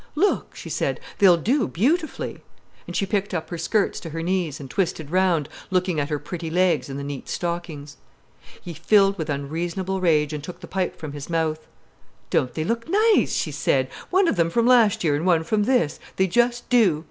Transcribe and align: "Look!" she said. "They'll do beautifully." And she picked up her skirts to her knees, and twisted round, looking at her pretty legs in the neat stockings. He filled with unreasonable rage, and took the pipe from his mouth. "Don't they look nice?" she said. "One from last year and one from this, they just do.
"Look!" 0.15 0.55
she 0.55 0.71
said. 0.71 0.99
"They'll 1.19 1.37
do 1.37 1.67
beautifully." 1.67 2.39
And 2.87 2.95
she 2.95 3.05
picked 3.05 3.35
up 3.35 3.51
her 3.51 3.57
skirts 3.59 3.99
to 3.99 4.09
her 4.09 4.23
knees, 4.23 4.59
and 4.59 4.67
twisted 4.67 5.11
round, 5.11 5.47
looking 5.69 5.99
at 5.99 6.09
her 6.09 6.17
pretty 6.17 6.49
legs 6.49 6.89
in 6.89 6.97
the 6.97 7.03
neat 7.03 7.29
stockings. 7.29 7.97
He 8.59 8.73
filled 8.73 9.15
with 9.19 9.29
unreasonable 9.29 10.01
rage, 10.01 10.33
and 10.33 10.43
took 10.43 10.59
the 10.59 10.65
pipe 10.67 10.97
from 10.97 11.11
his 11.11 11.29
mouth. 11.29 11.67
"Don't 12.31 12.51
they 12.55 12.63
look 12.63 12.89
nice?" 12.89 13.35
she 13.35 13.51
said. 13.51 13.89
"One 14.09 14.33
from 14.49 14.65
last 14.65 15.03
year 15.03 15.15
and 15.15 15.23
one 15.23 15.43
from 15.43 15.65
this, 15.65 15.99
they 16.15 16.25
just 16.25 16.67
do. 16.69 16.99